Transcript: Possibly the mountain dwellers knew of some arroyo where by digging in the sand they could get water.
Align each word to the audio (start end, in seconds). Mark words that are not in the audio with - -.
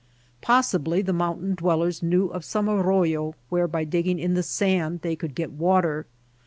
Possibly 0.41 1.03
the 1.03 1.13
mountain 1.13 1.53
dwellers 1.53 2.01
knew 2.01 2.25
of 2.29 2.43
some 2.43 2.67
arroyo 2.67 3.35
where 3.49 3.67
by 3.67 3.83
digging 3.83 4.17
in 4.17 4.33
the 4.33 4.41
sand 4.41 5.01
they 5.03 5.15
could 5.15 5.35
get 5.35 5.51
water. 5.51 6.07